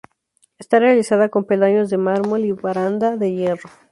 Está 0.57 0.79
realizada 0.79 1.29
con 1.29 1.43
peldaños 1.45 1.91
de 1.91 1.99
mármol 1.99 2.43
y 2.45 2.53
baranda 2.53 3.17
de 3.17 3.35
hierro. 3.35 3.69